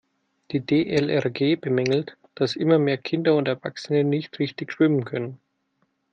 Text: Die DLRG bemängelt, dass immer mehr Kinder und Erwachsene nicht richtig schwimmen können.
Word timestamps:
Die 0.51 0.61
DLRG 0.61 1.57
bemängelt, 1.61 2.17
dass 2.33 2.55
immer 2.55 2.79
mehr 2.79 2.97
Kinder 2.97 3.35
und 3.35 3.47
Erwachsene 3.47 4.03
nicht 4.03 4.39
richtig 4.39 4.73
schwimmen 4.73 5.05
können. 5.05 5.37